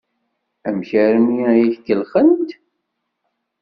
Amek 0.67 0.89
armi 1.05 1.37
ay 1.51 1.61
ak-kellxent? 1.75 2.49